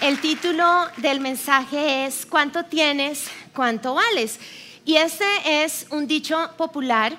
[0.00, 0.64] El título
[0.96, 3.30] del mensaje es ¿Cuánto tienes?
[3.54, 4.40] ¿Cuánto vales?
[4.86, 7.12] Y este es un dicho popular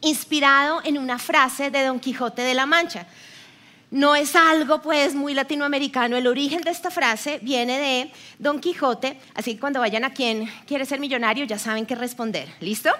[0.00, 3.08] inspirado en una frase de Don Quijote de la Mancha.
[3.90, 6.16] No es algo pues muy latinoamericano.
[6.16, 10.48] El origen de esta frase viene de Don Quijote, así que cuando vayan a quien
[10.68, 12.48] quiere ser millonario ya saben qué responder.
[12.60, 12.90] ¿Listo?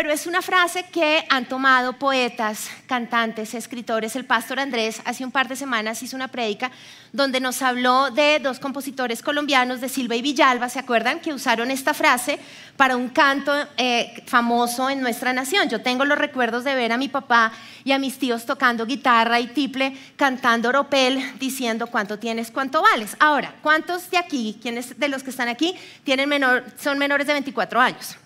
[0.00, 4.14] Pero es una frase que han tomado poetas, cantantes, escritores.
[4.14, 6.70] El pastor Andrés hace un par de semanas hizo una prédica
[7.12, 11.18] donde nos habló de dos compositores colombianos, de Silva y Villalba, ¿se acuerdan?
[11.18, 12.38] Que usaron esta frase
[12.76, 15.68] para un canto eh, famoso en nuestra nación.
[15.68, 17.50] Yo tengo los recuerdos de ver a mi papá
[17.82, 23.16] y a mis tíos tocando guitarra y tiple, cantando oropel, diciendo cuánto tienes, cuánto vales.
[23.18, 27.32] Ahora, ¿cuántos de aquí, quiénes de los que están aquí, tienen menor, son menores de
[27.32, 28.16] 24 años?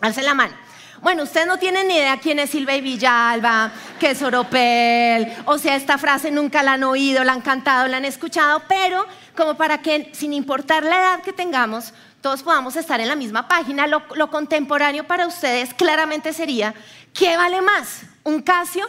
[0.00, 0.70] Alce la mano.
[1.02, 5.74] Bueno, ustedes no tienen ni idea quién es Silvia Villalba, qué es Oropel, o sea,
[5.74, 9.78] esta frase nunca la han oído, la han cantado, la han escuchado, pero como para
[9.78, 14.02] que, sin importar la edad que tengamos, todos podamos estar en la misma página, lo,
[14.14, 16.74] lo contemporáneo para ustedes claramente sería,
[17.14, 18.02] ¿qué vale más?
[18.22, 18.86] ¿Un Casio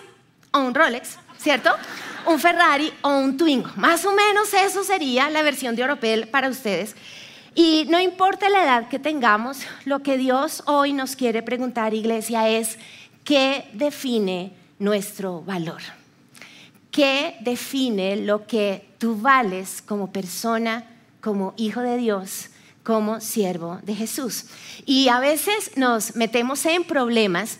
[0.51, 1.17] o un Rolex?
[1.37, 1.73] ¿Cierto?
[2.25, 3.71] Un Ferrari o un Twingo.
[3.77, 6.93] Más o menos eso sería la versión de Oropel para ustedes.
[7.53, 12.47] Y no importa la edad que tengamos, lo que Dios hoy nos quiere preguntar, iglesia,
[12.47, 12.77] es
[13.25, 15.81] qué define nuestro valor.
[16.91, 20.85] ¿Qué define lo que tú vales como persona,
[21.21, 22.49] como hijo de Dios,
[22.83, 24.45] como siervo de Jesús?
[24.85, 27.59] Y a veces nos metemos en problemas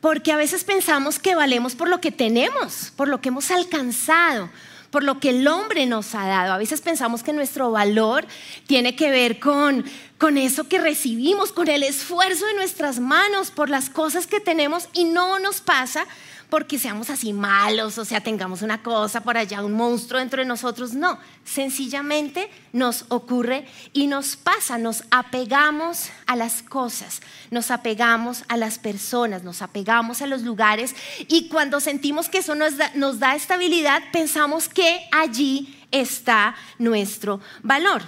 [0.00, 4.50] porque a veces pensamos que valemos por lo que tenemos, por lo que hemos alcanzado,
[4.94, 6.52] por lo que el hombre nos ha dado.
[6.52, 8.24] A veces pensamos que nuestro valor
[8.68, 9.84] tiene que ver con,
[10.18, 14.88] con eso que recibimos, con el esfuerzo de nuestras manos, por las cosas que tenemos
[14.92, 16.06] y no nos pasa
[16.54, 20.46] porque seamos así malos, o sea, tengamos una cosa por allá, un monstruo dentro de
[20.46, 20.94] nosotros.
[20.94, 28.56] No, sencillamente nos ocurre y nos pasa, nos apegamos a las cosas, nos apegamos a
[28.56, 30.94] las personas, nos apegamos a los lugares
[31.26, 37.40] y cuando sentimos que eso nos da, nos da estabilidad, pensamos que allí está nuestro
[37.64, 38.02] valor.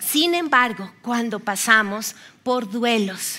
[0.00, 3.38] Sin embargo, cuando pasamos por duelos,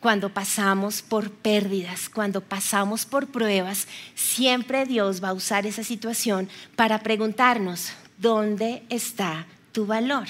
[0.00, 6.48] cuando pasamos por pérdidas, cuando pasamos por pruebas, siempre Dios va a usar esa situación
[6.76, 10.26] para preguntarnos, ¿dónde está tu valor?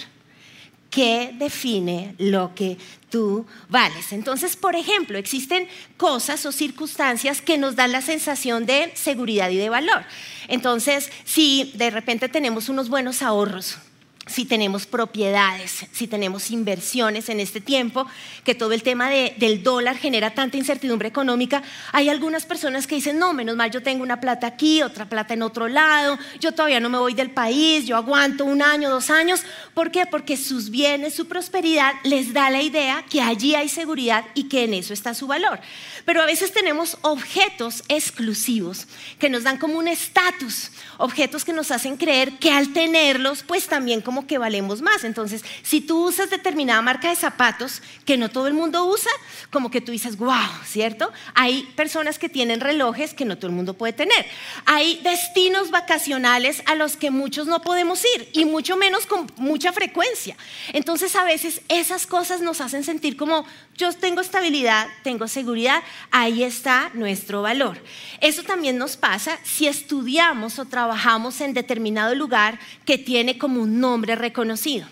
[0.91, 2.79] ¿Qué define lo que
[3.11, 4.13] tú vales?
[4.13, 9.57] Entonces, por ejemplo, existen cosas o circunstancias que nos dan la sensación de seguridad y
[9.57, 10.05] de valor.
[10.49, 13.79] Entonces, si de repente tenemos unos buenos ahorros,
[14.27, 18.07] si tenemos propiedades, si tenemos inversiones en este tiempo,
[18.45, 23.21] que todo el tema del dólar genera tanta incertidumbre económica, hay algunas personas que dicen,
[23.21, 26.81] no, menos mal yo tengo una plata aquí, otra plata en otro lado, yo todavía
[26.81, 29.43] no me voy del país, yo aguanto un año, dos años.
[29.75, 30.07] ¿Por qué?
[30.07, 34.65] Porque sus bienes, su prosperidad les da la idea que allí hay seguridad y que
[34.65, 35.61] en eso está su valor.
[36.05, 38.87] Pero a veces tenemos objetos exclusivos
[39.21, 43.67] que nos dan como un estatus, objetos que nos hacen creer que al tenerlos, pues
[43.67, 45.03] también como que valemos más.
[45.03, 49.11] Entonces, si tú usas determinada marca de zapatos que no todo el mundo usa,
[49.51, 51.13] como que tú dices, wow, ¿cierto?
[51.35, 54.25] Hay personas que tienen relojes que no todo el mundo puede tener.
[54.65, 59.73] Hay destinos vacacionales a los que muchos no podemos ir y mucho menos con mucha
[59.73, 60.37] frecuencia.
[60.73, 63.45] Entonces, a veces esas cosas nos hacen sentir como,
[63.77, 67.83] yo tengo estabilidad, tengo seguridad, ahí está nuestro valor.
[68.21, 73.81] Eso también nos pasa si estudiamos o trabajamos en determinado lugar que tiene como un
[73.81, 74.87] nombre reconocido.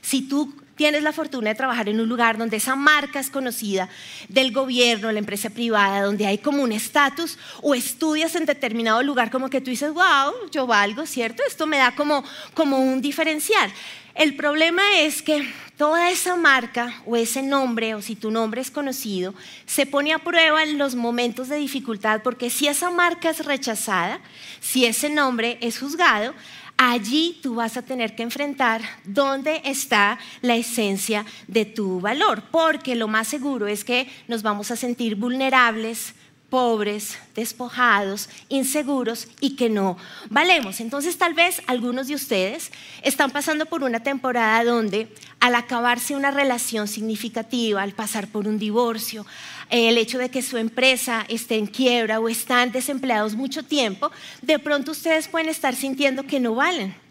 [0.00, 3.88] Si tú tienes la fortuna de trabajar en un lugar donde esa marca es conocida
[4.28, 9.30] del gobierno, la empresa privada, donde hay como un estatus, o estudias en determinado lugar
[9.30, 11.42] como que tú dices, wow, yo valgo, ¿cierto?
[11.46, 13.70] Esto me da como, como un diferencial.
[14.14, 18.70] El problema es que toda esa marca o ese nombre, o si tu nombre es
[18.70, 19.34] conocido,
[19.66, 24.20] se pone a prueba en los momentos de dificultad, porque si esa marca es rechazada,
[24.60, 26.34] si ese nombre es juzgado,
[26.78, 32.94] allí tú vas a tener que enfrentar dónde está la esencia de tu valor, porque
[32.94, 36.14] lo más seguro es que nos vamos a sentir vulnerables,
[36.50, 39.96] pobres, despojados, inseguros y que no
[40.30, 40.80] valemos.
[40.80, 42.72] Entonces tal vez algunos de ustedes
[43.02, 45.08] están pasando por una temporada donde
[45.40, 49.26] al acabarse una relación significativa, al pasar por un divorcio,
[49.70, 54.10] el hecho de que su empresa esté en quiebra o están desempleados mucho tiempo,
[54.42, 57.07] de pronto ustedes pueden estar sintiendo que no valen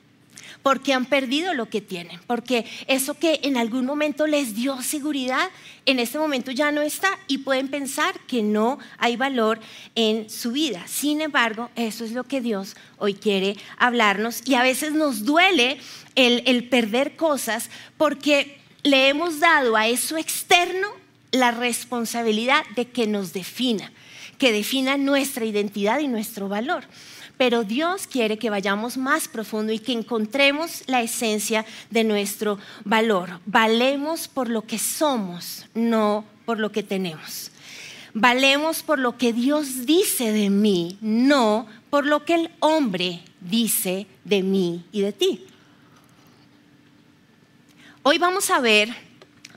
[0.67, 5.49] porque han perdido lo que tienen, porque eso que en algún momento les dio seguridad,
[5.85, 9.61] en este momento ya no está y pueden pensar que no hay valor
[9.95, 10.83] en su vida.
[10.85, 15.77] Sin embargo, eso es lo que Dios hoy quiere hablarnos y a veces nos duele
[16.15, 20.89] el, perder cosas porque le hemos dado a eso externo
[21.31, 23.93] la responsabilidad de que nos defina,
[24.37, 26.83] que defina nuestra identidad y nuestro valor
[27.37, 33.39] pero Dios quiere que vayamos más profundo y que encontremos la esencia de nuestro valor.
[33.45, 37.51] Valemos por lo que somos, no por lo que tenemos.
[38.13, 44.07] Valemos por lo que Dios dice de mí, no por lo que el hombre dice
[44.23, 45.45] de mí y de ti.
[48.01, 48.89] Hoy vamos a ver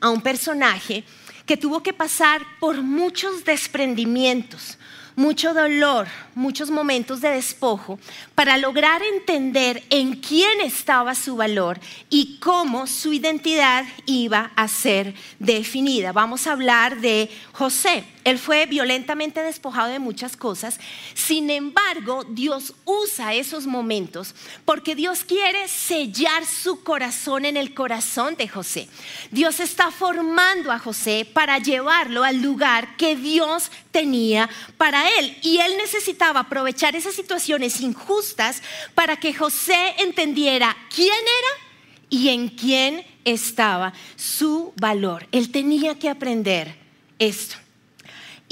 [0.01, 1.05] a un personaje
[1.47, 4.77] que tuvo que pasar por muchos desprendimientos,
[5.17, 7.99] mucho dolor, muchos momentos de despojo
[8.35, 11.79] para lograr entender en quién estaba su valor
[12.09, 16.13] y cómo su identidad iba a ser definida.
[16.13, 18.05] Vamos a hablar de José.
[18.25, 20.79] Él fue violentamente despojado de muchas cosas.
[21.15, 24.35] Sin embargo, Dios usa esos momentos
[24.65, 28.89] porque Dios quiere sellar su corazón en el corazón de José.
[29.31, 35.39] Dios está formando a José para llevarlo al lugar que Dios tenía para él.
[35.43, 38.63] Y él necesitaba aprovechar esas situaciones injustas
[38.95, 41.71] para que José entendiera quién era
[42.11, 45.27] y en quién estaba su valor.
[45.33, 46.77] Él tenía que aprender
[47.19, 47.57] esto.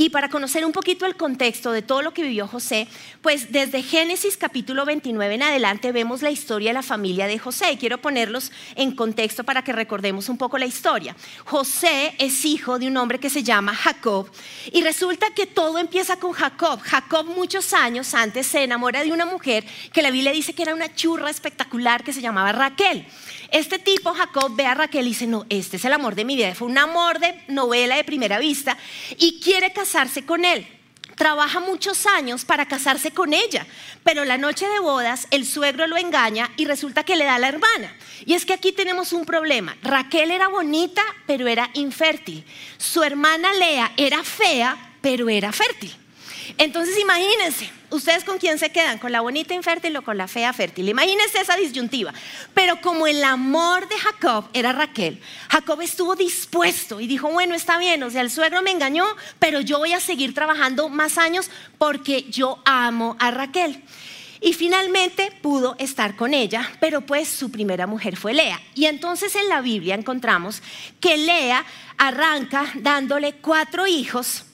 [0.00, 2.86] Y para conocer un poquito el contexto de todo lo que vivió José,
[3.20, 7.72] pues desde Génesis capítulo 29 en adelante vemos la historia de la familia de José.
[7.72, 11.16] Y quiero ponerlos en contexto para que recordemos un poco la historia.
[11.44, 14.30] José es hijo de un hombre que se llama Jacob.
[14.70, 16.78] Y resulta que todo empieza con Jacob.
[16.80, 20.76] Jacob muchos años antes se enamora de una mujer que la Biblia dice que era
[20.76, 23.04] una churra espectacular que se llamaba Raquel.
[23.50, 26.36] Este tipo, Jacob, ve a Raquel y dice, no, este es el amor de mi
[26.36, 26.54] vida.
[26.54, 28.76] Fue un amor de novela de primera vista
[29.16, 29.87] y quiere casarse
[30.26, 30.66] con él.
[31.16, 33.66] Trabaja muchos años para casarse con ella,
[34.04, 37.48] pero la noche de bodas el suegro lo engaña y resulta que le da la
[37.48, 37.92] hermana.
[38.24, 39.76] Y es que aquí tenemos un problema.
[39.82, 42.44] Raquel era bonita, pero era infértil.
[42.76, 45.92] Su hermana Lea era fea, pero era fértil.
[46.56, 50.52] Entonces imagínense, ustedes con quién se quedan, con la bonita infértil o con la fea
[50.52, 50.88] fértil.
[50.88, 52.12] Imagínense esa disyuntiva.
[52.54, 57.78] Pero como el amor de Jacob era Raquel, Jacob estuvo dispuesto y dijo, bueno, está
[57.78, 59.04] bien, o sea, el suegro me engañó,
[59.38, 63.82] pero yo voy a seguir trabajando más años porque yo amo a Raquel.
[64.40, 68.60] Y finalmente pudo estar con ella, pero pues su primera mujer fue Lea.
[68.74, 70.62] Y entonces en la Biblia encontramos
[71.00, 71.64] que Lea
[71.96, 74.44] arranca dándole cuatro hijos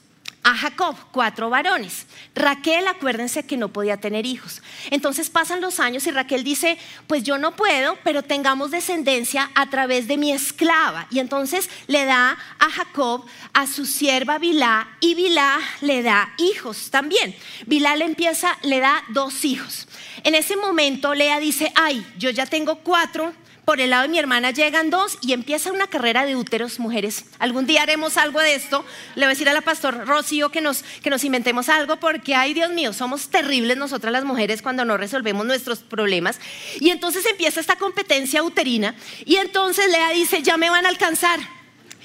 [0.45, 2.05] a Jacob, cuatro varones.
[2.35, 4.61] Raquel, acuérdense que no podía tener hijos.
[4.91, 6.77] Entonces pasan los años y Raquel dice,
[7.07, 11.07] pues yo no puedo, pero tengamos descendencia a través de mi esclava.
[11.09, 16.91] Y entonces le da a Jacob a su sierva Bilá y Bilá le da hijos
[16.91, 17.35] también.
[17.65, 19.87] Bilá le empieza, le da dos hijos.
[20.23, 23.33] En ese momento Lea dice, ay, yo ya tengo cuatro
[23.65, 27.25] por el lado de mi hermana llegan dos y empieza una carrera de úteros, mujeres.
[27.39, 28.85] Algún día haremos algo de esto.
[29.15, 32.35] Le voy a decir a la pastor Rocío que nos, que nos inventemos algo porque,
[32.35, 36.39] ay Dios mío, somos terribles nosotras las mujeres cuando no resolvemos nuestros problemas.
[36.79, 38.95] Y entonces empieza esta competencia uterina
[39.25, 41.39] y entonces Lea dice, ya me van a alcanzar.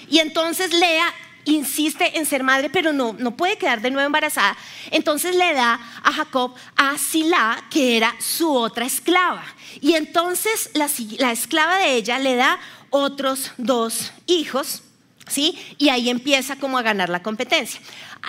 [0.08, 1.12] Y entonces Lea
[1.44, 4.56] insiste en ser madre, pero no, no puede quedar de nuevo embarazada.
[4.90, 9.44] Entonces le da a Jacob a Sila, que era su otra esclava.
[9.80, 10.88] Y entonces la,
[11.18, 12.58] la esclava de ella le da
[12.90, 14.82] otros dos hijos,
[15.28, 15.58] ¿sí?
[15.78, 17.80] Y ahí empieza como a ganar la competencia.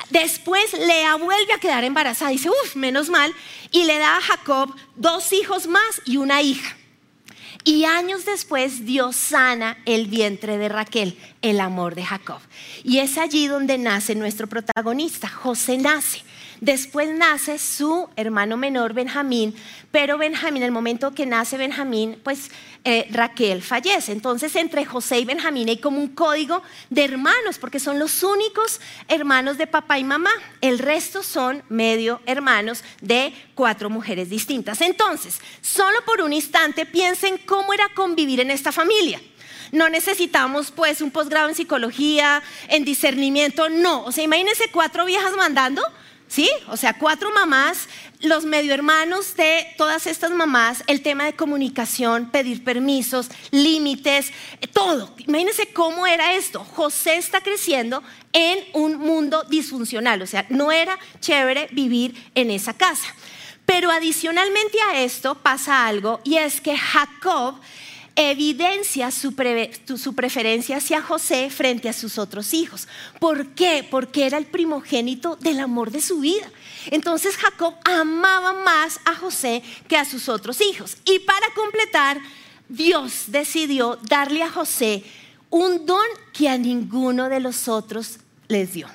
[0.09, 3.33] Después Lea vuelve a quedar embarazada, dice, uff, menos mal,
[3.71, 6.77] y le da a Jacob dos hijos más y una hija.
[7.63, 12.39] Y años después Dios sana el vientre de Raquel, el amor de Jacob.
[12.83, 16.23] Y es allí donde nace nuestro protagonista, José nace.
[16.61, 19.55] Después nace su hermano menor, Benjamín,
[19.89, 22.51] pero Benjamín, en el momento que nace Benjamín, pues
[22.83, 24.11] eh, Raquel fallece.
[24.11, 28.79] Entonces entre José y Benjamín hay como un código de hermanos, porque son los únicos
[29.07, 30.29] hermanos de papá y mamá.
[30.61, 34.81] El resto son medio hermanos de cuatro mujeres distintas.
[34.81, 39.19] Entonces, solo por un instante piensen cómo era convivir en esta familia.
[39.71, 44.03] No necesitamos pues un posgrado en psicología, en discernimiento, no.
[44.03, 45.81] O sea, imagínense cuatro viejas mandando
[46.31, 46.49] ¿Sí?
[46.69, 47.89] O sea, cuatro mamás,
[48.21, 54.31] los medio hermanos de todas estas mamás, el tema de comunicación, pedir permisos, límites,
[54.71, 55.13] todo.
[55.17, 56.63] Imagínense cómo era esto.
[56.63, 62.77] José está creciendo en un mundo disfuncional, o sea, no era chévere vivir en esa
[62.77, 63.13] casa.
[63.65, 67.59] Pero adicionalmente a esto pasa algo y es que Jacob
[68.15, 72.87] evidencia su, preferencia hacia José frente a sus otros hijos.
[73.19, 73.87] ¿Por qué?
[73.89, 76.49] Porque era el primogénito del amor de su vida.
[76.87, 80.97] Entonces Jacob amaba más a José que a sus otros hijos.
[81.05, 82.19] Y para completar,
[82.67, 85.03] Dios decidió darle a José
[85.49, 88.87] un don que a ninguno de los otros les dio.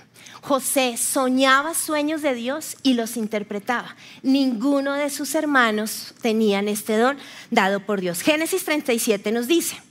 [0.47, 3.97] José soñaba sueños de Dios y los interpretaba.
[4.23, 7.19] Ninguno de sus hermanos tenían este don
[7.51, 8.23] dado por Dios.
[8.23, 9.83] Génesis 37 nos dice,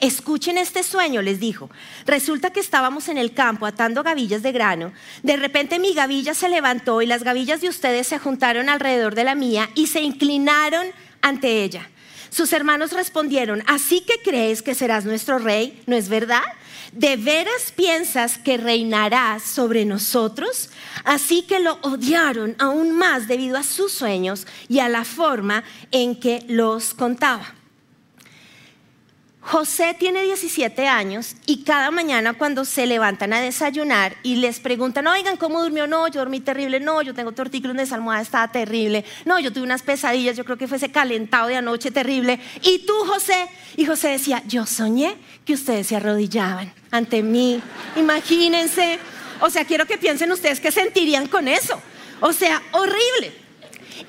[0.00, 1.70] escuchen este sueño, les dijo.
[2.04, 4.92] Resulta que estábamos en el campo atando gavillas de grano.
[5.22, 9.24] De repente mi gavilla se levantó y las gavillas de ustedes se juntaron alrededor de
[9.24, 10.86] la mía y se inclinaron
[11.22, 11.88] ante ella.
[12.28, 15.82] Sus hermanos respondieron, ¿así que crees que serás nuestro rey?
[15.86, 16.42] ¿No es verdad?
[16.94, 20.70] ¿De veras piensas que reinarás sobre nosotros?
[21.04, 26.14] Así que lo odiaron aún más debido a sus sueños y a la forma en
[26.14, 27.52] que los contaba.
[29.46, 35.06] José tiene 17 años y cada mañana cuando se levantan a desayunar y les preguntan,
[35.06, 35.86] oigan, ¿cómo durmió?
[35.86, 39.64] No, yo dormí terrible, no, yo tengo tortícolis de almohada, estaba terrible, no, yo tuve
[39.64, 42.40] unas pesadillas, yo creo que fue ese calentado de anoche terrible.
[42.62, 43.48] ¿Y tú, José?
[43.76, 47.60] Y José decía, yo soñé que ustedes se arrodillaban ante mí,
[47.96, 48.98] imagínense.
[49.40, 51.78] O sea, quiero que piensen ustedes qué sentirían con eso.
[52.20, 53.36] O sea, horrible.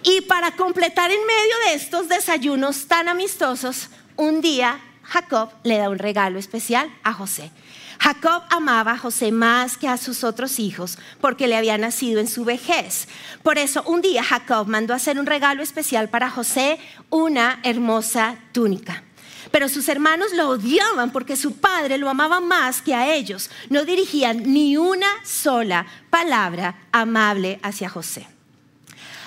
[0.02, 5.90] Y para completar en medio de estos desayunos tan amistosos, un día Jacob le da
[5.90, 7.52] un regalo especial a José.
[8.00, 12.28] Jacob amaba a José más que a sus otros hijos porque le había nacido en
[12.28, 13.08] su vejez.
[13.42, 19.04] Por eso un día Jacob mandó hacer un regalo especial para José, una hermosa túnica.
[19.52, 23.50] Pero sus hermanos lo odiaban porque su padre lo amaba más que a ellos.
[23.70, 28.28] No dirigían ni una sola palabra amable hacia José.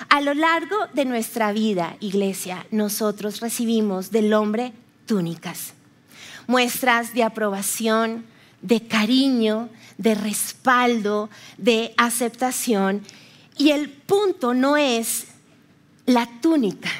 [0.09, 4.73] A lo largo de nuestra vida, iglesia, nosotros recibimos del hombre
[5.09, 5.73] túnicas,
[6.45, 8.27] muestras de aprobación,
[8.61, 13.01] de cariño, de respaldo, de aceptación.
[13.57, 15.25] Y el punto no es
[16.05, 16.91] la túnica,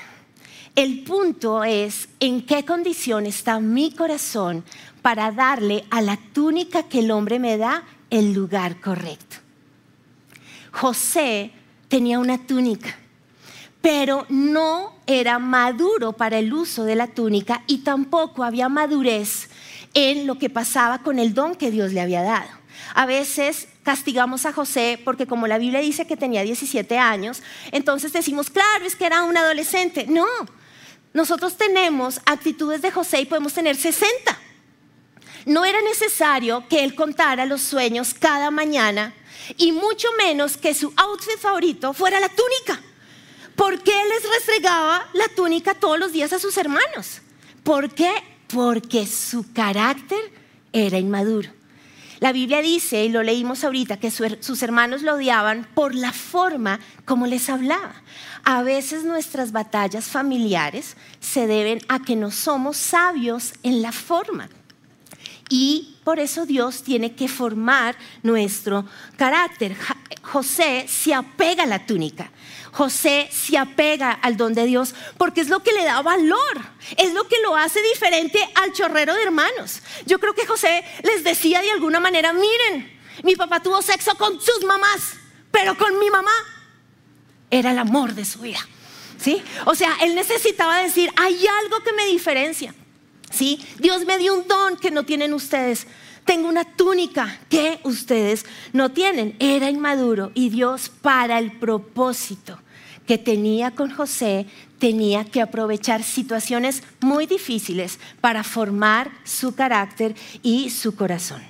[0.75, 4.63] el punto es en qué condición está mi corazón
[5.03, 9.37] para darle a la túnica que el hombre me da el lugar correcto.
[10.71, 11.51] José
[11.87, 12.98] tenía una túnica
[13.81, 19.49] pero no era maduro para el uso de la túnica y tampoco había madurez
[19.93, 22.49] en lo que pasaba con el don que Dios le había dado.
[22.93, 28.11] A veces castigamos a José porque como la Biblia dice que tenía 17 años, entonces
[28.11, 30.05] decimos, claro, es que era un adolescente.
[30.07, 30.25] No,
[31.13, 34.37] nosotros tenemos actitudes de José y podemos tener 60.
[35.45, 39.13] No era necesario que él contara los sueños cada mañana
[39.57, 42.83] y mucho menos que su outfit favorito fuera la túnica.
[43.59, 47.19] ¿Por qué les restregaba la túnica todos los días a sus hermanos?
[47.61, 48.09] ¿Por qué?
[48.47, 50.31] Porque su carácter
[50.71, 51.49] era inmaduro.
[52.21, 56.79] La Biblia dice, y lo leímos ahorita, que sus hermanos lo odiaban por la forma
[57.03, 57.95] como les hablaba.
[58.45, 64.47] A veces nuestras batallas familiares se deben a que no somos sabios en la forma.
[65.49, 68.85] Y por eso Dios tiene que formar nuestro
[69.17, 69.75] carácter.
[70.21, 72.31] José se apega a la túnica.
[72.71, 76.61] José se apega al don de Dios porque es lo que le da valor,
[76.97, 79.81] es lo que lo hace diferente al chorrero de hermanos.
[80.05, 84.39] Yo creo que José les decía de alguna manera, miren, mi papá tuvo sexo con
[84.39, 85.13] sus mamás,
[85.51, 86.31] pero con mi mamá
[87.51, 88.59] era el amor de su vida.
[89.19, 89.43] ¿Sí?
[89.65, 92.73] O sea, él necesitaba decir, hay algo que me diferencia.
[93.29, 93.59] ¿Sí?
[93.77, 95.87] Dios me dio un don que no tienen ustedes.
[96.25, 99.35] Tengo una túnica que ustedes no tienen.
[99.39, 102.59] Era inmaduro y Dios para el propósito
[103.09, 104.45] que tenía con José
[104.77, 111.41] tenía que aprovechar situaciones muy difíciles para formar su carácter y su corazón.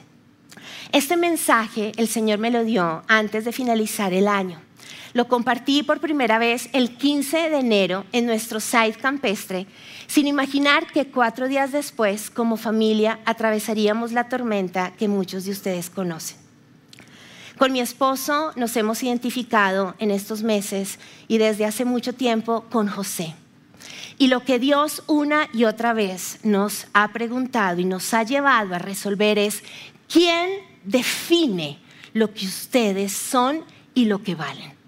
[0.93, 4.61] Este mensaje el Señor me lo dio antes de finalizar el año.
[5.13, 9.65] Lo compartí por primera vez el 15 de enero en nuestro site campestre,
[10.07, 15.89] sin imaginar que cuatro días después, como familia, atravesaríamos la tormenta que muchos de ustedes
[15.89, 16.37] conocen.
[17.57, 20.97] Con mi esposo nos hemos identificado en estos meses
[21.27, 23.35] y desde hace mucho tiempo con José.
[24.17, 28.75] Y lo que Dios una y otra vez nos ha preguntado y nos ha llevado
[28.75, 29.63] a resolver es,
[30.07, 30.49] ¿quién
[30.83, 31.79] define
[32.13, 33.63] lo que ustedes son
[33.93, 34.78] y lo que valen?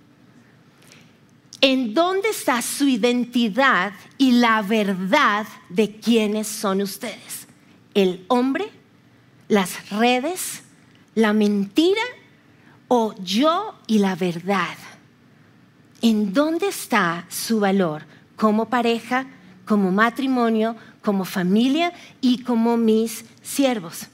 [1.62, 7.48] En dónde está su identidad y la verdad de quiénes son ustedes.
[7.94, 8.70] El hombre,
[9.48, 10.64] las redes,
[11.14, 12.02] la mentira
[12.88, 14.76] o yo y la verdad.
[16.02, 18.04] ¿En dónde está su valor
[18.36, 19.28] como pareja,
[19.66, 24.08] como matrimonio, como familia y como mis siervos?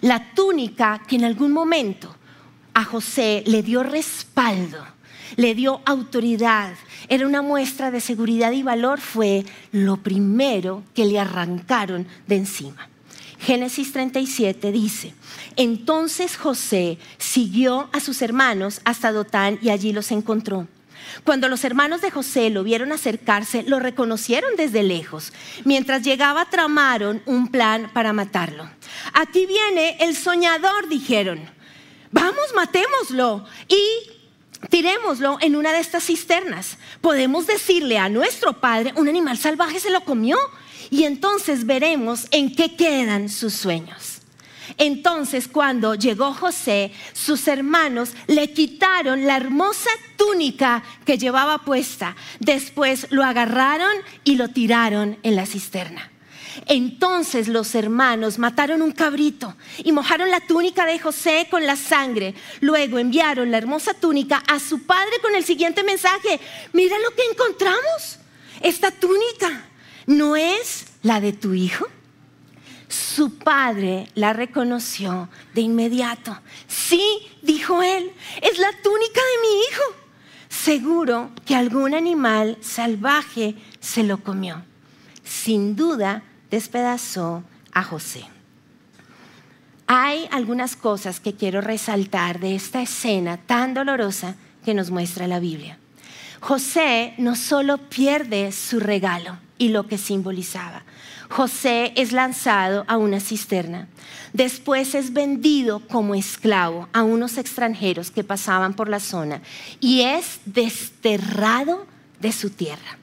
[0.00, 2.14] La túnica que en algún momento
[2.74, 4.84] a José le dio respaldo,
[5.34, 6.74] le dio autoridad,
[7.08, 12.88] era una muestra de seguridad y valor, fue lo primero que le arrancaron de encima.
[13.38, 15.14] Génesis 37 dice,
[15.56, 20.66] entonces José siguió a sus hermanos hasta Dotán y allí los encontró.
[21.24, 25.32] Cuando los hermanos de José lo vieron acercarse, lo reconocieron desde lejos.
[25.64, 28.68] Mientras llegaba, tramaron un plan para matarlo.
[29.12, 31.40] Aquí viene el soñador, dijeron.
[32.10, 34.15] Vamos, matémoslo y
[34.70, 36.78] tirémoslo en una de estas cisternas.
[37.00, 40.36] Podemos decirle a nuestro padre, un animal salvaje se lo comió
[40.90, 44.20] y entonces veremos en qué quedan sus sueños.
[44.78, 52.16] Entonces cuando llegó José, sus hermanos le quitaron la hermosa túnica que llevaba puesta.
[52.40, 53.92] Después lo agarraron
[54.24, 56.10] y lo tiraron en la cisterna.
[56.66, 62.34] Entonces los hermanos mataron un cabrito y mojaron la túnica de José con la sangre.
[62.60, 66.40] Luego enviaron la hermosa túnica a su padre con el siguiente mensaje.
[66.72, 68.18] Mira lo que encontramos.
[68.62, 69.66] Esta túnica
[70.06, 71.86] no es la de tu hijo.
[72.88, 76.38] Su padre la reconoció de inmediato.
[76.68, 77.02] Sí,
[77.42, 80.06] dijo él, es la túnica de mi hijo.
[80.48, 84.64] Seguro que algún animal salvaje se lo comió.
[85.24, 86.22] Sin duda,
[86.56, 88.24] despedazó a José.
[89.86, 95.38] Hay algunas cosas que quiero resaltar de esta escena tan dolorosa que nos muestra la
[95.38, 95.78] Biblia.
[96.40, 100.82] José no solo pierde su regalo y lo que simbolizaba,
[101.28, 103.88] José es lanzado a una cisterna.
[104.32, 109.42] Después es vendido como esclavo a unos extranjeros que pasaban por la zona
[109.78, 111.86] y es desterrado
[112.20, 112.98] de su tierra.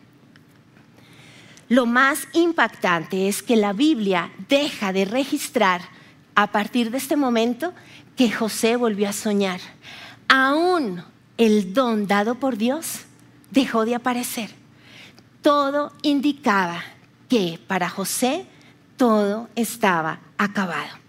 [1.70, 5.82] Lo más impactante es que la Biblia deja de registrar
[6.36, 7.74] a partir de este momento
[8.16, 9.60] que José volvió a soñar.
[10.28, 11.04] Aún
[11.38, 13.02] el don dado por Dios
[13.52, 14.52] dejó de aparecer.
[15.42, 16.84] Todo indicaba
[17.30, 18.46] que para José
[18.98, 21.04] todo estaba acabado.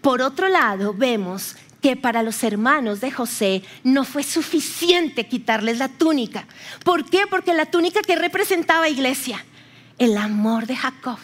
[0.00, 5.88] Por otro lado, vemos que para los hermanos de José no fue suficiente quitarles la
[5.88, 6.46] túnica.
[6.84, 7.26] ¿Por qué?
[7.28, 9.44] Porque la túnica que representaba iglesia,
[9.98, 11.18] el amor de Jacob,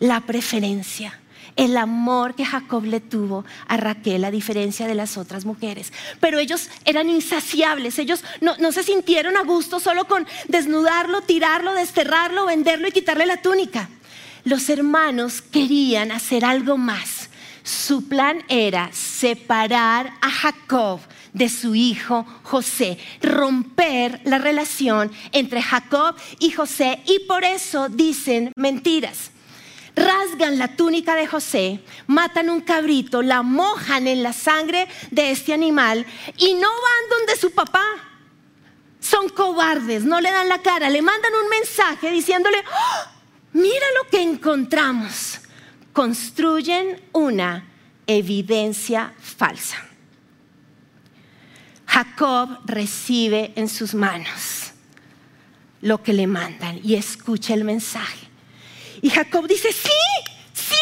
[0.00, 1.20] la preferencia,
[1.56, 5.92] el amor que Jacob le tuvo a Raquel a diferencia de las otras mujeres.
[6.20, 11.74] Pero ellos eran insaciables, ellos no, no, se sintieron a gusto solo con desnudarlo, tirarlo,
[11.74, 13.88] desterrarlo, venderlo y quitarle la túnica.
[14.44, 17.27] Los hermanos querían hacer algo más.
[17.68, 21.00] Su plan era separar a Jacob
[21.34, 28.52] de su hijo José, romper la relación entre Jacob y José y por eso dicen
[28.56, 29.32] mentiras
[29.94, 35.52] rasgan la túnica de José, matan un cabrito, la mojan en la sangre de este
[35.52, 36.06] animal
[36.38, 37.84] y no van donde su papá.
[39.00, 43.10] Son cobardes, no le dan la cara, le mandan un mensaje diciéndole, ¡Oh!
[43.52, 45.40] mira lo que encontramos.
[45.98, 47.64] Construyen una
[48.06, 49.84] evidencia falsa.
[51.86, 54.74] Jacob recibe en sus manos
[55.80, 58.28] lo que le mandan y escucha el mensaje.
[59.02, 59.90] Y Jacob dice, sí,
[60.52, 60.76] sí,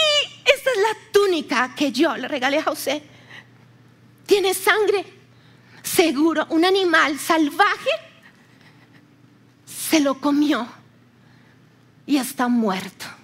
[0.45, 3.03] esta es la túnica que yo le regalé a José.
[4.27, 5.03] Tiene sangre.
[5.83, 7.89] Seguro, un animal salvaje
[9.65, 10.69] se lo comió
[12.05, 13.16] y está muerto.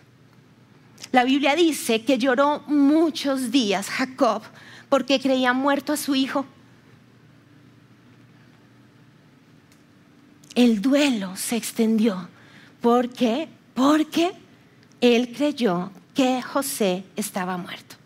[1.12, 4.42] La Biblia dice que lloró muchos días Jacob
[4.88, 6.46] porque creía muerto a su hijo.
[10.54, 12.28] El duelo se extendió.
[12.80, 13.48] ¿Por qué?
[13.74, 14.32] Porque
[15.02, 17.96] él creyó que José estaba muerto.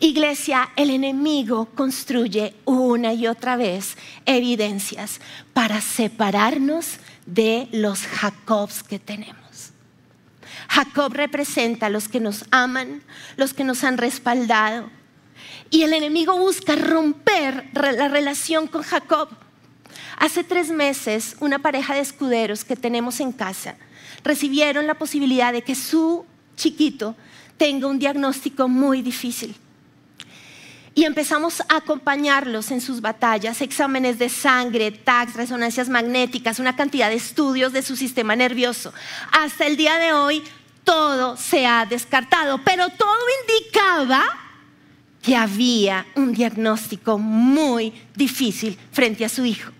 [0.00, 3.96] Iglesia, el enemigo construye una y otra vez
[4.26, 5.20] evidencias
[5.52, 9.43] para separarnos de los Jacobs que tenemos.
[10.68, 13.02] Jacob representa a los que nos aman,
[13.36, 14.90] los que nos han respaldado.
[15.70, 19.28] Y el enemigo busca romper la relación con Jacob.
[20.18, 23.76] Hace tres meses, una pareja de escuderos que tenemos en casa
[24.22, 26.24] recibieron la posibilidad de que su
[26.56, 27.14] chiquito
[27.56, 29.54] tenga un diagnóstico muy difícil.
[30.94, 37.08] Y empezamos a acompañarlos en sus batallas, exámenes de sangre, tags, resonancias magnéticas, una cantidad
[37.08, 38.94] de estudios de su sistema nervioso.
[39.32, 40.42] Hasta el día de hoy
[40.84, 44.22] todo se ha descartado, pero todo indicaba
[45.20, 49.72] que había un diagnóstico muy difícil frente a su hijo.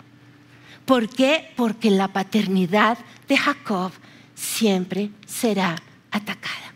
[0.84, 1.52] ¿Por qué?
[1.54, 2.98] Porque la paternidad
[3.28, 3.92] de Jacob
[4.34, 5.76] siempre será
[6.10, 6.72] atacada.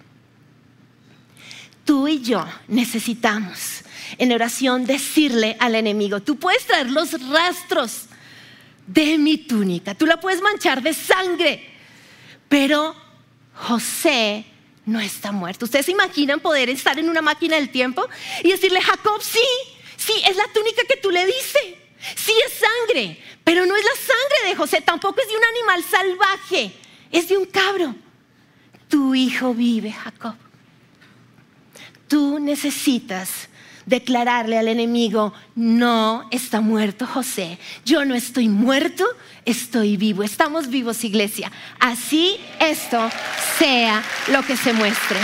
[1.85, 3.83] Tú y yo necesitamos
[4.17, 8.07] en oración decirle al enemigo, tú puedes traer los rastros
[8.87, 11.69] de mi túnica, tú la puedes manchar de sangre,
[12.49, 12.95] pero
[13.55, 14.47] José
[14.87, 15.67] no está muerto.
[15.67, 18.09] ¿Ustedes se imaginan poder estar en una máquina del tiempo
[18.43, 19.45] y decirle, Jacob, sí,
[19.97, 23.97] sí, es la túnica que tú le diste, sí es sangre, pero no es la
[23.97, 26.73] sangre de José, tampoco es de un animal salvaje,
[27.13, 27.95] es de un cabro.
[28.89, 30.35] Tu hijo vive, Jacob.
[32.09, 33.49] Tú necesitas
[33.89, 39.05] declararle al enemigo, no está muerto José, yo no estoy muerto,
[39.47, 41.51] estoy vivo, estamos vivos iglesia.
[41.81, 43.11] Así esto
[43.59, 45.19] sea lo que se muestre.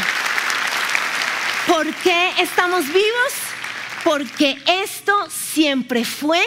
[1.66, 3.32] ¿Por qué estamos vivos?
[4.02, 6.42] Porque esto siempre fue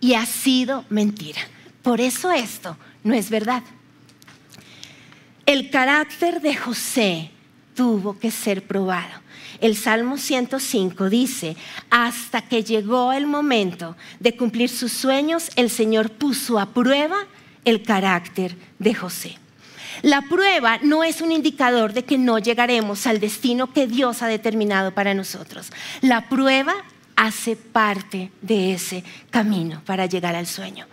[0.00, 1.40] y ha sido mentira.
[1.82, 3.62] Por eso esto no es verdad.
[5.44, 7.30] El carácter de José
[7.74, 9.23] tuvo que ser probado.
[9.60, 11.56] El Salmo 105 dice,
[11.90, 17.26] hasta que llegó el momento de cumplir sus sueños, el Señor puso a prueba
[17.64, 19.38] el carácter de José.
[20.02, 24.26] La prueba no es un indicador de que no llegaremos al destino que Dios ha
[24.26, 25.70] determinado para nosotros.
[26.00, 26.74] La prueba
[27.16, 30.86] hace parte de ese camino para llegar al sueño.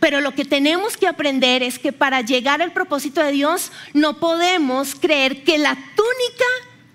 [0.00, 4.18] Pero lo que tenemos que aprender es que para llegar al propósito de Dios no
[4.18, 6.44] podemos creer que la túnica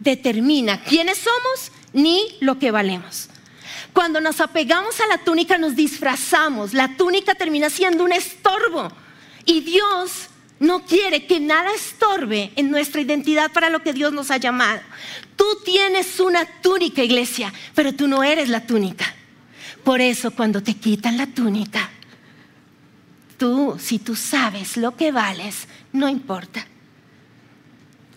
[0.04, 3.30] determina quiénes somos ni lo que valemos.
[3.94, 8.92] Cuando nos apegamos a la túnica nos disfrazamos, la túnica termina siendo un estorbo
[9.46, 14.32] y Dios no quiere que nada estorbe en nuestra identidad para lo que Dios nos
[14.32, 14.82] ha llamado.
[15.36, 19.14] Tú tienes una túnica, iglesia, pero tú no eres la túnica.
[19.84, 21.90] Por eso cuando te quitan la túnica,
[23.38, 26.66] tú, si tú sabes lo que vales, no importa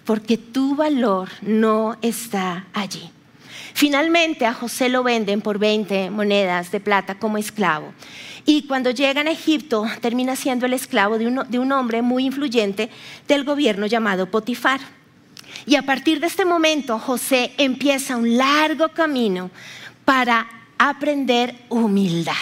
[0.06, 3.10] porque tu valor no está allí.
[3.74, 7.92] Finalmente a José lo venden por 20 monedas de plata como esclavo.
[8.46, 12.24] Y cuando llega a Egipto termina siendo el esclavo de un, de un hombre muy
[12.24, 12.88] influyente
[13.28, 14.80] del gobierno llamado Potifar.
[15.66, 19.50] Y a partir de este momento José empieza un largo camino
[20.04, 22.34] para aprender humildad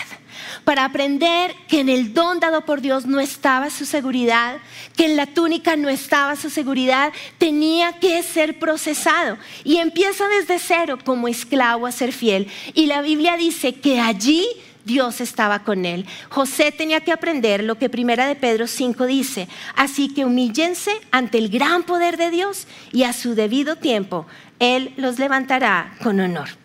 [0.64, 4.58] para aprender que en el don dado por Dios no estaba su seguridad,
[4.96, 9.38] que en la túnica no estaba su seguridad, tenía que ser procesado.
[9.64, 12.48] Y empieza desde cero como esclavo a ser fiel.
[12.74, 14.46] Y la Biblia dice que allí
[14.84, 16.06] Dios estaba con él.
[16.28, 21.38] José tenía que aprender lo que Primera de Pedro 5 dice, así que humíllense ante
[21.38, 24.26] el gran poder de Dios y a su debido tiempo
[24.58, 26.63] él los levantará con honor.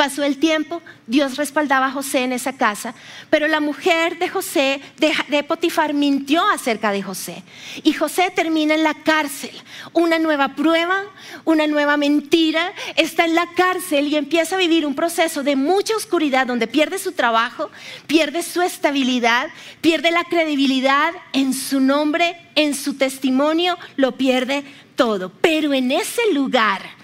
[0.00, 2.94] Pasó el tiempo, Dios respaldaba a José en esa casa,
[3.28, 7.42] pero la mujer de José, de, Potifar, mintió acerca de José.
[7.82, 9.50] Y José termina en la cárcel.
[9.92, 11.02] Una nueva prueba,
[11.44, 15.94] una nueva mentira, está en la cárcel y empieza a vivir un proceso de mucha
[15.94, 17.70] oscuridad donde pierde su trabajo,
[18.06, 19.50] pierde su estabilidad,
[19.82, 24.64] pierde la credibilidad en su nombre, en su testimonio, lo pierde
[24.96, 25.30] todo.
[25.42, 26.99] Pero en ese lugar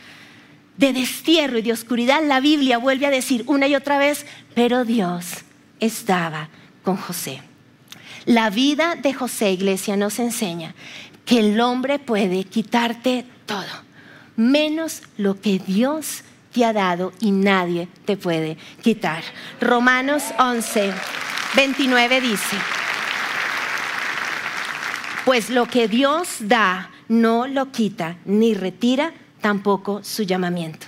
[0.77, 4.85] de destierro y de oscuridad, la Biblia vuelve a decir una y otra vez, pero
[4.85, 5.27] Dios
[5.81, 6.49] estaba
[6.83, 7.43] con José.
[8.25, 10.75] La vida de José, iglesia, nos enseña
[11.25, 13.65] que el hombre puede quitarte todo,
[14.37, 19.23] menos lo que Dios te ha dado y nadie te puede quitar.
[19.61, 20.93] Romanos 11,
[21.55, 22.57] 29 dice,
[25.25, 30.87] pues lo que Dios da no lo quita ni retira tampoco su llamamiento.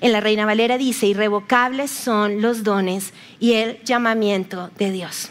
[0.00, 5.30] En la Reina Valera dice, irrevocables son los dones y el llamamiento de Dios.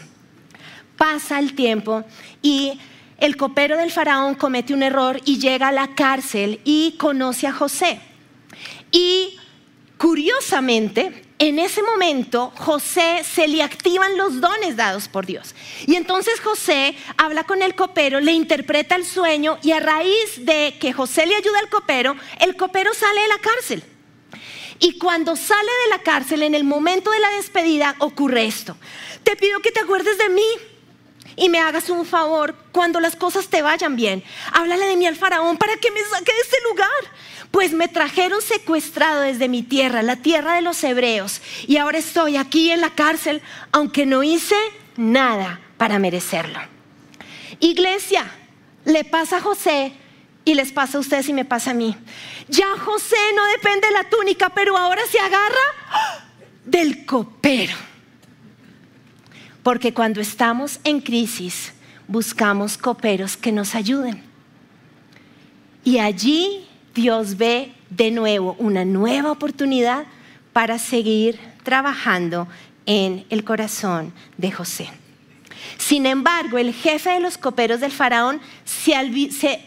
[0.96, 2.04] Pasa el tiempo
[2.42, 2.78] y
[3.18, 7.52] el copero del faraón comete un error y llega a la cárcel y conoce a
[7.52, 8.00] José.
[8.90, 9.36] Y
[9.96, 15.54] curiosamente, en ese momento José se le activan los dones dados por Dios.
[15.86, 20.76] Y entonces José habla con el copero, le interpreta el sueño y a raíz de
[20.80, 23.84] que José le ayuda al copero, el copero sale de la cárcel.
[24.80, 28.76] Y cuando sale de la cárcel, en el momento de la despedida, ocurre esto.
[29.24, 30.46] Te pido que te acuerdes de mí
[31.36, 34.22] y me hagas un favor cuando las cosas te vayan bien.
[34.52, 36.88] Háblale de mí al faraón para que me saque de este lugar
[37.50, 42.36] pues me trajeron secuestrado desde mi tierra, la tierra de los hebreos, y ahora estoy
[42.36, 44.56] aquí en la cárcel, aunque no hice
[44.96, 46.58] nada para merecerlo.
[47.60, 48.30] Iglesia,
[48.84, 49.92] le pasa a José
[50.44, 51.96] y les pasa a ustedes y me pasa a mí.
[52.48, 56.24] Ya José no depende de la túnica, pero ahora se agarra
[56.64, 57.74] del copero.
[59.68, 61.74] Porque cuando estamos en crisis,
[62.06, 64.22] buscamos coperos que nos ayuden.
[65.84, 70.06] Y allí Dios ve de nuevo una nueva oportunidad
[70.54, 72.48] para seguir trabajando
[72.86, 74.88] en el corazón de José.
[75.76, 78.94] Sin embargo, el jefe de los coperos del faraón se,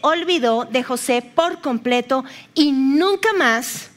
[0.00, 2.24] olvidó de José por completo
[2.56, 3.92] y nunca más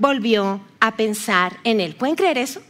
[0.00, 1.94] volvió a pensar en él.
[1.94, 2.60] ¿Pueden creer eso?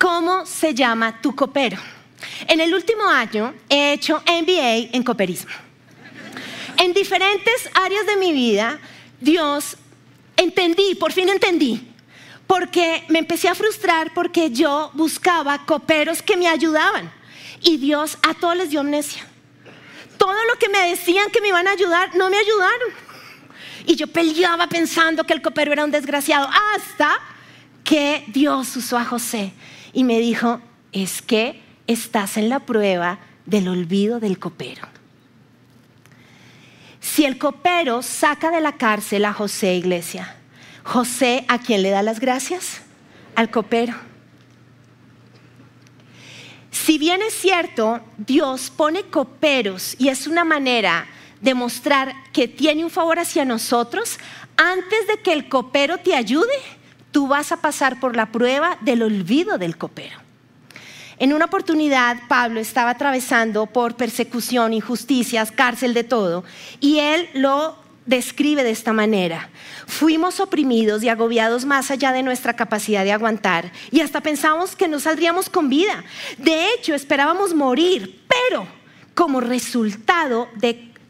[0.00, 1.76] ¿Cómo se llama tu copero?
[2.48, 5.50] En el último año he hecho MBA en coperismo.
[6.78, 8.78] En diferentes áreas de mi vida,
[9.20, 9.76] Dios
[10.38, 11.86] entendí, por fin entendí,
[12.46, 17.12] porque me empecé a frustrar porque yo buscaba coperos que me ayudaban
[17.60, 19.26] y Dios a todos les dio amnesia.
[20.16, 22.88] Todo lo que me decían que me iban a ayudar, no me ayudaron.
[23.84, 27.20] Y yo peleaba pensando que el copero era un desgraciado, hasta
[27.84, 29.52] que Dios usó a José
[29.92, 30.60] y me dijo,
[30.92, 34.88] es que estás en la prueba del olvido del copero.
[37.00, 40.36] Si el copero saca de la cárcel a José, iglesia,
[40.84, 42.82] José, ¿a quién le da las gracias?
[43.34, 43.94] Al copero.
[46.70, 51.06] Si bien es cierto, Dios pone coperos y es una manera
[51.40, 54.18] de mostrar que tiene un favor hacia nosotros,
[54.56, 56.58] antes de que el copero te ayude,
[57.10, 60.18] tú vas a pasar por la prueba del olvido del copero.
[61.18, 66.44] En una oportunidad, Pablo estaba atravesando por persecución, injusticias, cárcel de todo,
[66.80, 69.50] y él lo describe de esta manera.
[69.86, 74.88] Fuimos oprimidos y agobiados más allá de nuestra capacidad de aguantar y hasta pensamos que
[74.88, 76.04] no saldríamos con vida.
[76.38, 78.66] De hecho, esperábamos morir, pero
[79.14, 80.48] como resultado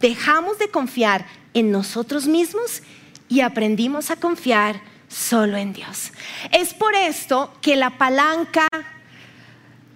[0.00, 2.82] dejamos de confiar en nosotros mismos
[3.28, 6.12] y aprendimos a confiar solo en Dios.
[6.52, 8.66] Es por esto que la palanca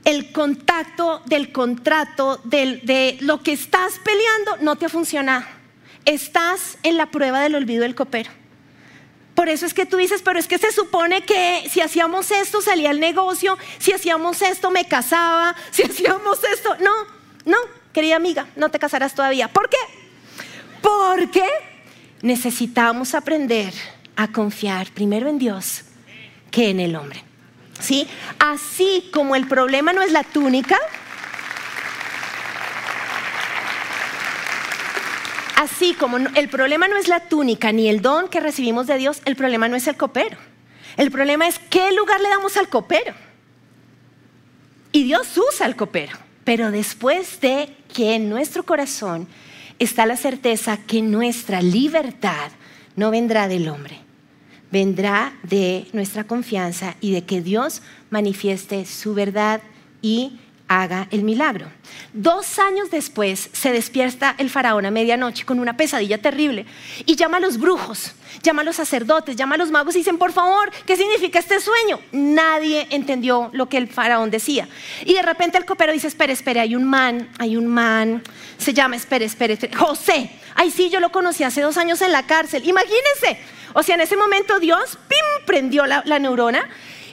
[0.05, 5.49] el contacto del contrato, de lo que estás peleando, no te funciona.
[6.05, 8.31] Estás en la prueba del olvido del copero.
[9.35, 12.61] Por eso es que tú dices, pero es que se supone que si hacíamos esto
[12.61, 16.93] salía el negocio, si hacíamos esto me casaba, si hacíamos esto, no,
[17.47, 17.57] no,
[17.93, 19.49] querida amiga, no te casarás todavía.
[19.49, 19.79] ¿Por qué?
[20.83, 21.45] Porque
[22.21, 23.73] necesitamos aprender
[24.17, 25.83] a confiar primero en Dios
[26.51, 27.25] que en el hombre.
[27.81, 28.07] ¿sí?
[28.39, 30.79] Así como el problema no es la túnica,
[35.57, 39.21] así como el problema no es la túnica ni el don que recibimos de Dios,
[39.25, 40.37] el problema no es el copero.
[40.97, 43.15] El problema es qué lugar le damos al copero.
[44.93, 49.27] Y Dios usa al copero, pero después de que en nuestro corazón
[49.81, 52.53] está la certeza que nuestra libertad
[52.97, 53.99] no vendrá del hombre,
[54.71, 59.61] vendrá de nuestra confianza y de que Dios manifieste su verdad
[60.03, 61.67] y haga el milagro.
[62.13, 66.65] Dos años después se despierta el faraón a medianoche con una pesadilla terrible
[67.05, 70.19] y llama a los brujos, llama a los sacerdotes, llama a los magos y dicen,
[70.19, 72.01] por favor, ¿qué significa este sueño?
[72.13, 74.69] Nadie entendió lo que el faraón decía.
[75.05, 78.23] Y de repente el copero dice, espere, espere, hay un man, hay un man,
[78.59, 80.31] se llama, espere, espere, espere, José.
[80.55, 82.67] Ay, sí, yo lo conocí hace dos años en la cárcel.
[82.67, 83.39] Imagínense,
[83.75, 86.69] o sea, en ese momento Dios, pim, prendió la, neurona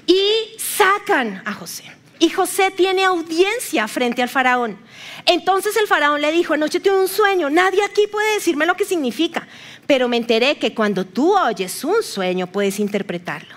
[0.05, 0.21] y
[0.57, 1.83] sacan a José.
[2.21, 4.77] Y José tiene audiencia frente al faraón.
[5.25, 8.85] Entonces el faraón le dijo, anoche tuve un sueño, nadie aquí puede decirme lo que
[8.85, 9.47] significa,
[9.87, 13.55] pero me enteré que cuando tú oyes un sueño puedes interpretarlo.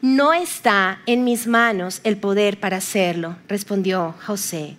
[0.00, 4.78] No está en mis manos el poder para hacerlo, respondió José.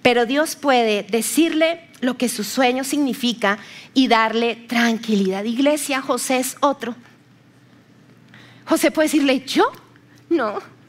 [0.00, 3.58] Pero Dios puede decirle lo que su sueño significa
[3.94, 5.42] y darle tranquilidad.
[5.42, 6.94] Iglesia, José es otro.
[8.64, 9.72] José puede decirle, yo,
[10.28, 10.79] no.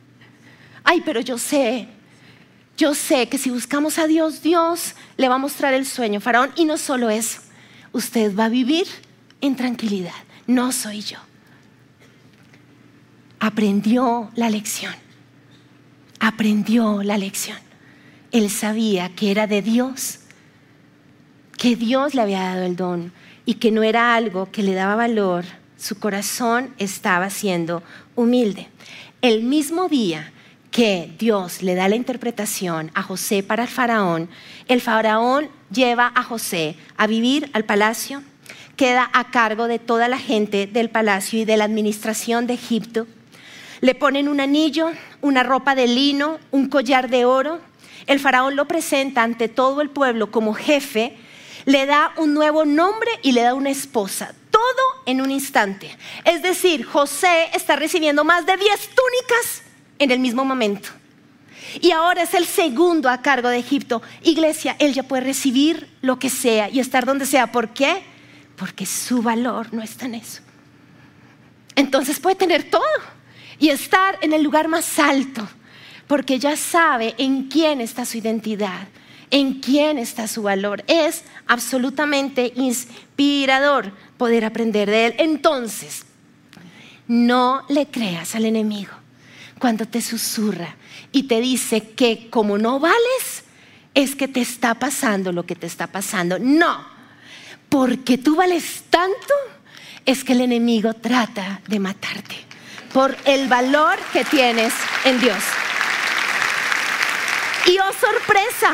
[0.83, 1.87] Ay, pero yo sé,
[2.77, 6.51] yo sé que si buscamos a Dios, Dios le va a mostrar el sueño, Faraón.
[6.55, 7.41] Y no solo eso,
[7.91, 8.87] usted va a vivir
[9.41, 10.13] en tranquilidad.
[10.47, 11.19] No soy yo.
[13.39, 14.93] Aprendió la lección.
[16.19, 17.57] Aprendió la lección.
[18.31, 20.19] Él sabía que era de Dios
[21.61, 23.13] que Dios le había dado el don
[23.45, 25.45] y que no era algo que le daba valor,
[25.77, 27.83] su corazón estaba siendo
[28.15, 28.67] humilde.
[29.21, 30.31] El mismo día
[30.71, 34.29] que Dios le da la interpretación a José para el faraón,
[34.67, 38.23] el faraón lleva a José a vivir al palacio,
[38.77, 43.05] queda a cargo de toda la gente del palacio y de la administración de Egipto.
[43.81, 47.59] Le ponen un anillo, una ropa de lino, un collar de oro.
[48.07, 51.17] El faraón lo presenta ante todo el pueblo como jefe
[51.65, 54.33] le da un nuevo nombre y le da una esposa.
[54.49, 54.61] Todo
[55.05, 55.95] en un instante.
[56.25, 59.63] Es decir, José está recibiendo más de 10 túnicas
[60.01, 60.89] en el mismo momento.
[61.79, 64.01] y ahora es el segundo a cargo de Egipto.
[64.23, 67.51] Iglesia, él ya puede recibir lo que sea y estar donde sea.
[67.51, 68.03] ¿Por qué?
[68.57, 70.41] Porque su valor no está en eso.
[71.75, 72.81] Entonces puede tener todo
[73.59, 75.47] y estar en el lugar más alto,
[76.07, 78.87] porque ya sabe en quién está su identidad,
[79.29, 80.83] en quién está su valor.
[80.87, 85.15] Es absolutamente inspirador poder aprender de él.
[85.19, 86.05] Entonces,
[87.07, 89.00] no le creas al enemigo
[89.61, 90.75] cuando te susurra
[91.11, 93.43] y te dice que como no vales,
[93.93, 96.39] es que te está pasando lo que te está pasando.
[96.39, 96.83] No,
[97.69, 99.33] porque tú vales tanto,
[100.03, 102.37] es que el enemigo trata de matarte
[102.91, 104.73] por el valor que tienes
[105.05, 105.43] en Dios.
[107.67, 108.73] Y oh sorpresa,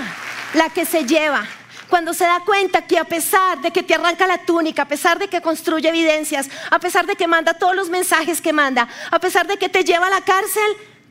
[0.54, 1.46] la que se lleva
[1.90, 5.20] cuando se da cuenta que a pesar de que te arranca la túnica, a pesar
[5.20, 9.20] de que construye evidencias, a pesar de que manda todos los mensajes que manda, a
[9.20, 10.64] pesar de que te lleva a la cárcel,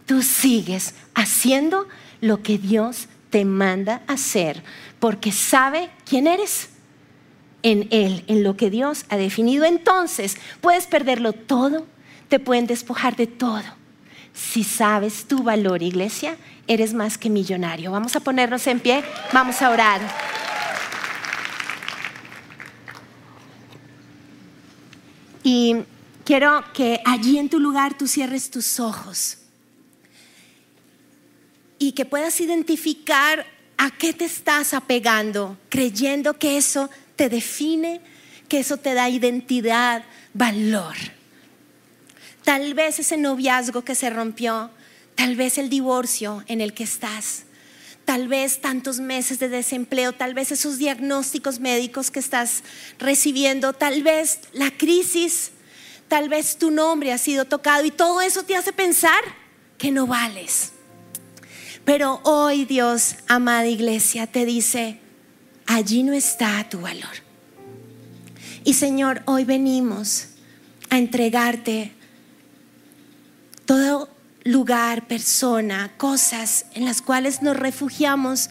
[0.04, 1.88] tú sigues haciendo
[2.20, 4.62] lo que Dios te manda hacer,
[5.00, 6.70] porque sabe quién eres
[7.62, 9.64] en Él, en lo que Dios ha definido.
[9.64, 11.86] Entonces, puedes perderlo todo,
[12.28, 13.64] te pueden despojar de todo.
[14.32, 16.36] Si sabes tu valor, iglesia,
[16.66, 17.90] eres más que millonario.
[17.90, 20.00] Vamos a ponernos en pie, vamos a orar.
[25.46, 25.76] Y
[26.24, 29.38] quiero que allí en tu lugar tú cierres tus ojos
[31.78, 38.00] y que puedas identificar a qué te estás apegando, creyendo que eso te define,
[38.48, 40.02] que eso te da identidad,
[40.34, 40.96] valor.
[42.42, 44.72] Tal vez ese noviazgo que se rompió,
[45.14, 47.44] tal vez el divorcio en el que estás,
[48.06, 52.62] tal vez tantos meses de desempleo, tal vez esos diagnósticos médicos que estás
[52.98, 55.50] recibiendo, tal vez la crisis,
[56.08, 59.18] tal vez tu nombre ha sido tocado y todo eso te hace pensar
[59.76, 60.72] que no vales.
[61.84, 65.00] Pero hoy Dios, amada iglesia, te dice,
[65.66, 67.26] allí no está tu valor.
[68.62, 70.28] Y Señor, hoy venimos
[70.90, 71.92] a entregarte
[73.64, 74.15] todo
[74.46, 78.48] lugar, persona, cosas en las cuales nos refugiamos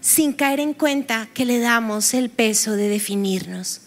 [0.00, 3.80] sin caer en cuenta que le damos el peso de definirnos.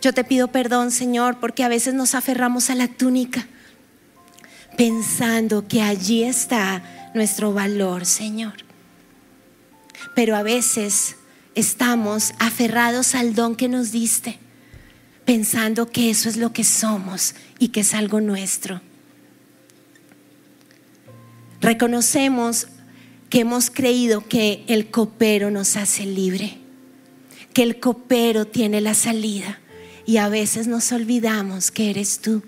[0.00, 3.48] Yo te pido perdón, Señor, porque a veces nos aferramos a la túnica
[4.76, 8.54] pensando que allí está nuestro valor, Señor.
[10.14, 11.16] Pero a veces
[11.56, 14.38] estamos aferrados al don que nos diste,
[15.24, 18.80] pensando que eso es lo que somos y que es algo nuestro.
[21.68, 22.66] Reconocemos
[23.28, 26.56] que hemos creído que el copero nos hace libre,
[27.52, 29.60] que el copero tiene la salida
[30.06, 32.42] y a veces nos olvidamos que eres tú.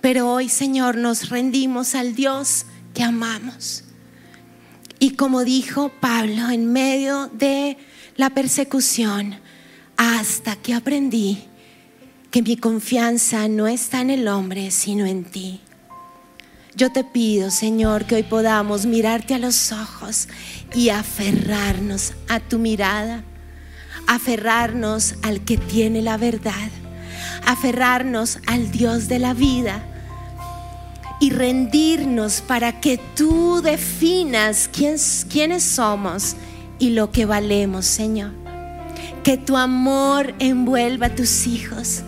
[0.00, 3.84] Pero hoy, Señor, nos rendimos al Dios que amamos.
[4.98, 7.76] Y como dijo Pablo, en medio de
[8.16, 9.38] la persecución,
[9.98, 11.44] hasta que aprendí
[12.30, 15.60] que mi confianza no está en el hombre, sino en ti.
[16.78, 20.28] Yo te pido, Señor, que hoy podamos mirarte a los ojos
[20.72, 23.24] y aferrarnos a tu mirada,
[24.06, 26.70] aferrarnos al que tiene la verdad,
[27.44, 29.84] aferrarnos al Dios de la vida
[31.20, 36.36] y rendirnos para que tú definas quiénes somos
[36.78, 38.30] y lo que valemos, Señor.
[39.24, 42.04] Que tu amor envuelva a tus hijos,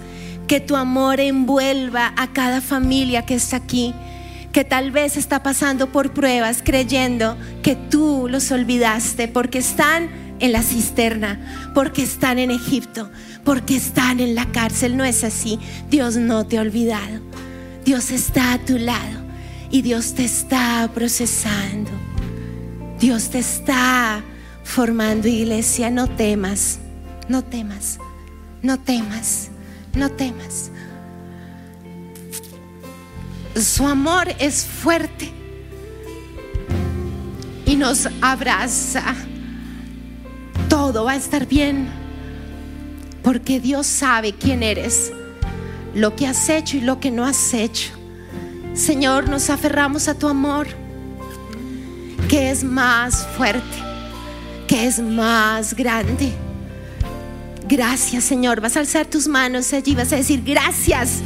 [0.46, 3.96] que tu amor envuelva a cada familia que está aquí
[4.52, 10.10] que tal vez está pasando por pruebas creyendo que tú los olvidaste porque están
[10.40, 13.10] en la cisterna, porque están en Egipto,
[13.44, 14.96] porque están en la cárcel.
[14.96, 15.58] No es así.
[15.88, 17.20] Dios no te ha olvidado.
[17.84, 19.20] Dios está a tu lado
[19.70, 21.90] y Dios te está procesando.
[22.98, 24.22] Dios te está
[24.64, 25.90] formando iglesia.
[25.90, 26.80] No temas,
[27.28, 27.98] no temas,
[28.62, 29.48] no temas,
[29.94, 30.70] no temas.
[33.54, 35.32] Su amor es fuerte
[37.66, 39.14] y nos abraza.
[40.68, 41.88] Todo va a estar bien
[43.22, 45.12] porque Dios sabe quién eres,
[45.94, 47.90] lo que has hecho y lo que no has hecho.
[48.74, 50.68] Señor, nos aferramos a tu amor,
[52.28, 53.76] que es más fuerte,
[54.66, 56.32] que es más grande.
[57.68, 58.61] Gracias, Señor.
[58.61, 61.20] Vas a alzar tus manos allí, vas a decir gracias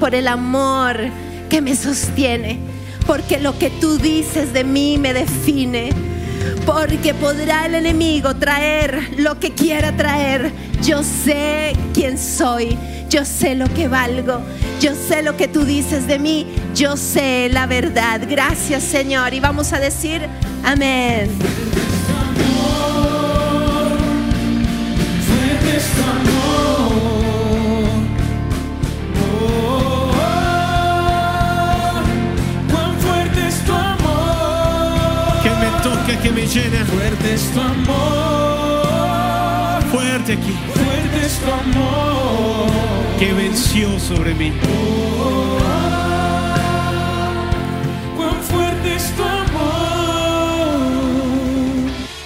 [0.00, 0.98] por el amor
[1.48, 2.58] que me sostiene,
[3.06, 5.90] porque lo que tú dices de mí me define,
[6.64, 10.52] porque podrá el enemigo traer lo que quiera traer.
[10.82, 12.76] Yo sé quién soy,
[13.08, 14.40] yo sé lo que valgo,
[14.80, 18.20] yo sé lo que tú dices de mí, yo sé la verdad.
[18.28, 19.34] Gracias Señor.
[19.34, 20.22] Y vamos a decir
[20.64, 21.30] amén.
[36.56, 36.84] Llena.
[36.86, 38.86] Fuerte es tu amor.
[39.90, 40.54] Fuerte aquí.
[40.74, 42.70] Fuerte es tu amor.
[43.18, 44.52] Que venció sobre mí.
[48.16, 49.46] cuán fuerte es tu amor.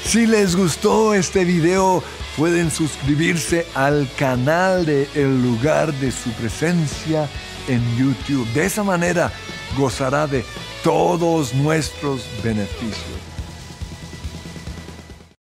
[0.05, 2.03] Si les gustó este video,
[2.37, 7.29] pueden suscribirse al canal de El lugar de su presencia
[7.69, 8.47] en YouTube.
[8.53, 9.33] De esa manera
[9.77, 10.45] gozará de
[10.83, 13.20] todos nuestros beneficios.